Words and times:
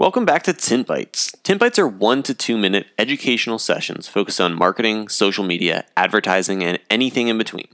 Welcome 0.00 0.24
back 0.24 0.44
to 0.44 0.52
Tint 0.52 0.86
Bites. 0.86 1.32
Tint 1.42 1.58
Bites 1.58 1.76
are 1.76 1.88
one 1.88 2.22
to 2.22 2.32
two 2.32 2.56
minute 2.56 2.86
educational 3.00 3.58
sessions 3.58 4.06
focused 4.06 4.40
on 4.40 4.54
marketing, 4.54 5.08
social 5.08 5.42
media, 5.42 5.86
advertising, 5.96 6.62
and 6.62 6.78
anything 6.88 7.26
in 7.26 7.36
between. 7.36 7.66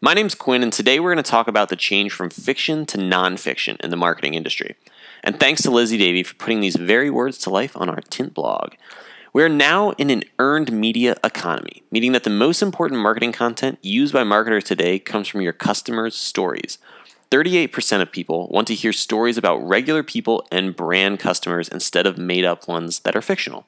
My 0.00 0.14
name's 0.14 0.34
Quinn, 0.34 0.62
and 0.62 0.72
today 0.72 0.98
we're 0.98 1.12
going 1.12 1.22
to 1.22 1.30
talk 1.30 1.48
about 1.48 1.68
the 1.68 1.76
change 1.76 2.12
from 2.12 2.30
fiction 2.30 2.86
to 2.86 2.96
nonfiction 2.96 3.78
in 3.80 3.90
the 3.90 3.96
marketing 3.98 4.32
industry. 4.32 4.74
And 5.22 5.38
thanks 5.38 5.60
to 5.64 5.70
Lizzie 5.70 5.98
Davy 5.98 6.22
for 6.22 6.34
putting 6.36 6.60
these 6.60 6.76
very 6.76 7.10
words 7.10 7.36
to 7.40 7.50
life 7.50 7.76
on 7.76 7.90
our 7.90 8.00
Tint 8.00 8.32
blog. 8.32 8.72
We 9.34 9.42
are 9.42 9.50
now 9.50 9.90
in 9.98 10.08
an 10.08 10.24
earned 10.38 10.72
media 10.72 11.16
economy, 11.22 11.82
meaning 11.90 12.12
that 12.12 12.24
the 12.24 12.30
most 12.30 12.62
important 12.62 13.02
marketing 13.02 13.32
content 13.32 13.78
used 13.82 14.14
by 14.14 14.24
marketers 14.24 14.64
today 14.64 14.98
comes 14.98 15.28
from 15.28 15.42
your 15.42 15.52
customers' 15.52 16.16
stories. 16.16 16.78
38% 17.30 18.02
of 18.02 18.12
people 18.12 18.48
want 18.48 18.68
to 18.68 18.74
hear 18.74 18.92
stories 18.92 19.36
about 19.36 19.66
regular 19.66 20.02
people 20.02 20.46
and 20.50 20.76
brand 20.76 21.18
customers 21.18 21.68
instead 21.68 22.06
of 22.06 22.18
made 22.18 22.44
up 22.44 22.68
ones 22.68 23.00
that 23.00 23.16
are 23.16 23.22
fictional. 23.22 23.66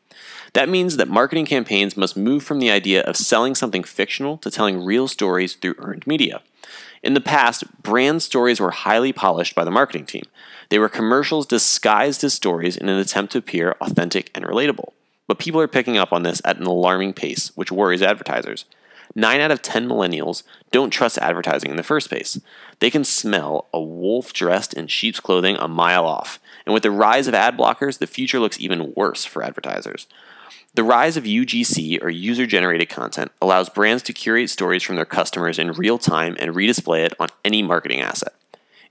That 0.52 0.68
means 0.68 0.96
that 0.96 1.08
marketing 1.08 1.46
campaigns 1.46 1.96
must 1.96 2.16
move 2.16 2.42
from 2.42 2.60
the 2.60 2.70
idea 2.70 3.02
of 3.02 3.16
selling 3.16 3.54
something 3.54 3.84
fictional 3.84 4.38
to 4.38 4.50
telling 4.50 4.84
real 4.84 5.08
stories 5.08 5.54
through 5.54 5.74
earned 5.78 6.06
media. 6.06 6.42
In 7.02 7.14
the 7.14 7.20
past, 7.20 7.64
brand 7.82 8.22
stories 8.22 8.60
were 8.60 8.70
highly 8.70 9.12
polished 9.12 9.54
by 9.54 9.64
the 9.64 9.70
marketing 9.70 10.06
team. 10.06 10.24
They 10.68 10.78
were 10.78 10.88
commercials 10.88 11.46
disguised 11.46 12.24
as 12.24 12.34
stories 12.34 12.76
in 12.76 12.88
an 12.88 12.98
attempt 12.98 13.32
to 13.32 13.38
appear 13.38 13.76
authentic 13.80 14.30
and 14.34 14.44
relatable. 14.44 14.92
But 15.26 15.38
people 15.38 15.60
are 15.60 15.68
picking 15.68 15.96
up 15.96 16.12
on 16.12 16.22
this 16.22 16.40
at 16.44 16.58
an 16.58 16.66
alarming 16.66 17.12
pace, 17.12 17.52
which 17.54 17.70
worries 17.70 18.02
advertisers. 18.02 18.64
9 19.14 19.40
out 19.40 19.50
of 19.50 19.62
10 19.62 19.88
millennials 19.88 20.42
don't 20.70 20.90
trust 20.90 21.18
advertising 21.18 21.70
in 21.70 21.76
the 21.76 21.82
first 21.82 22.08
place. 22.08 22.40
They 22.80 22.90
can 22.90 23.04
smell 23.04 23.66
a 23.72 23.80
wolf 23.80 24.32
dressed 24.32 24.74
in 24.74 24.86
sheep's 24.86 25.20
clothing 25.20 25.56
a 25.56 25.68
mile 25.68 26.06
off. 26.06 26.38
And 26.66 26.74
with 26.74 26.82
the 26.82 26.90
rise 26.90 27.26
of 27.26 27.34
ad 27.34 27.56
blockers, 27.56 27.98
the 27.98 28.06
future 28.06 28.38
looks 28.38 28.60
even 28.60 28.92
worse 28.94 29.24
for 29.24 29.42
advertisers. 29.42 30.06
The 30.74 30.84
rise 30.84 31.16
of 31.16 31.24
UGC, 31.24 32.02
or 32.02 32.10
user 32.10 32.46
generated 32.46 32.88
content, 32.88 33.32
allows 33.40 33.68
brands 33.68 34.02
to 34.04 34.12
curate 34.12 34.50
stories 34.50 34.82
from 34.82 34.96
their 34.96 35.04
customers 35.04 35.58
in 35.58 35.72
real 35.72 35.98
time 35.98 36.36
and 36.38 36.54
redisplay 36.54 37.04
it 37.04 37.14
on 37.18 37.28
any 37.44 37.62
marketing 37.62 38.00
asset. 38.00 38.34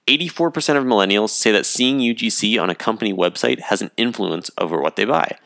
84% 0.08 0.78
of 0.78 0.86
millennials 0.86 1.30
say 1.30 1.52
that 1.52 1.66
seeing 1.66 2.00
UGC 2.00 2.62
on 2.62 2.70
a 2.70 2.76
company 2.76 3.14
website 3.14 3.60
has 3.60 3.82
an 3.82 3.92
influence 3.98 4.50
over 4.58 4.82
what 4.82 4.96
they 4.96 5.06
buy. 5.06 5.38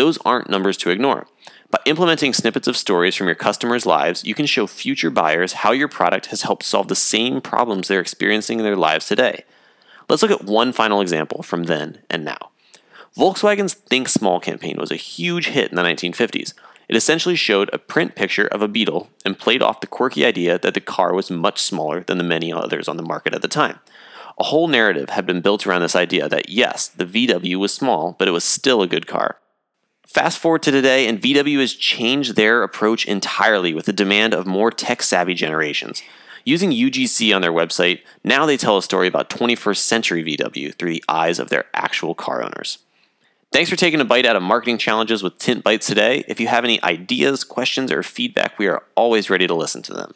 Those 0.00 0.16
aren't 0.24 0.48
numbers 0.48 0.78
to 0.78 0.88
ignore. 0.88 1.26
By 1.70 1.78
implementing 1.84 2.32
snippets 2.32 2.66
of 2.66 2.74
stories 2.74 3.14
from 3.14 3.26
your 3.26 3.34
customers' 3.34 3.84
lives, 3.84 4.24
you 4.24 4.34
can 4.34 4.46
show 4.46 4.66
future 4.66 5.10
buyers 5.10 5.52
how 5.52 5.72
your 5.72 5.88
product 5.88 6.28
has 6.28 6.40
helped 6.40 6.62
solve 6.62 6.88
the 6.88 6.96
same 6.96 7.42
problems 7.42 7.86
they're 7.86 8.00
experiencing 8.00 8.58
in 8.58 8.64
their 8.64 8.76
lives 8.76 9.04
today. 9.04 9.44
Let's 10.08 10.22
look 10.22 10.30
at 10.30 10.46
one 10.46 10.72
final 10.72 11.02
example 11.02 11.42
from 11.42 11.64
then 11.64 11.98
and 12.08 12.24
now. 12.24 12.38
Volkswagen's 13.14 13.74
Think 13.74 14.08
Small 14.08 14.40
campaign 14.40 14.78
was 14.78 14.90
a 14.90 14.96
huge 14.96 15.48
hit 15.48 15.68
in 15.68 15.76
the 15.76 15.82
1950s. 15.82 16.54
It 16.88 16.96
essentially 16.96 17.36
showed 17.36 17.68
a 17.70 17.78
print 17.78 18.14
picture 18.14 18.46
of 18.46 18.62
a 18.62 18.68
Beetle 18.68 19.10
and 19.26 19.38
played 19.38 19.60
off 19.60 19.82
the 19.82 19.86
quirky 19.86 20.24
idea 20.24 20.58
that 20.60 20.72
the 20.72 20.80
car 20.80 21.12
was 21.12 21.30
much 21.30 21.60
smaller 21.60 22.04
than 22.04 22.16
the 22.16 22.24
many 22.24 22.50
others 22.50 22.88
on 22.88 22.96
the 22.96 23.02
market 23.02 23.34
at 23.34 23.42
the 23.42 23.48
time. 23.48 23.80
A 24.38 24.44
whole 24.44 24.66
narrative 24.66 25.10
had 25.10 25.26
been 25.26 25.42
built 25.42 25.66
around 25.66 25.82
this 25.82 25.94
idea 25.94 26.26
that 26.26 26.48
yes, 26.48 26.88
the 26.88 27.04
VW 27.04 27.56
was 27.56 27.74
small, 27.74 28.16
but 28.18 28.28
it 28.28 28.32
was 28.32 28.44
still 28.44 28.80
a 28.80 28.88
good 28.88 29.06
car. 29.06 29.36
Fast 30.12 30.40
forward 30.40 30.64
to 30.64 30.72
today, 30.72 31.06
and 31.06 31.22
VW 31.22 31.60
has 31.60 31.72
changed 31.72 32.34
their 32.34 32.64
approach 32.64 33.06
entirely 33.06 33.72
with 33.72 33.86
the 33.86 33.92
demand 33.92 34.34
of 34.34 34.44
more 34.44 34.72
tech 34.72 35.04
savvy 35.04 35.34
generations. 35.34 36.02
Using 36.44 36.72
UGC 36.72 37.32
on 37.32 37.42
their 37.42 37.52
website, 37.52 38.00
now 38.24 38.44
they 38.44 38.56
tell 38.56 38.76
a 38.76 38.82
story 38.82 39.06
about 39.06 39.30
21st 39.30 39.76
century 39.76 40.24
VW 40.24 40.74
through 40.74 40.90
the 40.90 41.04
eyes 41.08 41.38
of 41.38 41.48
their 41.48 41.66
actual 41.74 42.16
car 42.16 42.42
owners. 42.42 42.78
Thanks 43.52 43.70
for 43.70 43.76
taking 43.76 44.00
a 44.00 44.04
bite 44.04 44.26
out 44.26 44.34
of 44.34 44.42
marketing 44.42 44.78
challenges 44.78 45.22
with 45.22 45.38
Tint 45.38 45.62
Bites 45.62 45.86
today. 45.86 46.24
If 46.26 46.40
you 46.40 46.48
have 46.48 46.64
any 46.64 46.82
ideas, 46.82 47.44
questions, 47.44 47.92
or 47.92 48.02
feedback, 48.02 48.58
we 48.58 48.66
are 48.66 48.82
always 48.96 49.30
ready 49.30 49.46
to 49.46 49.54
listen 49.54 49.82
to 49.82 49.94
them. 49.94 50.14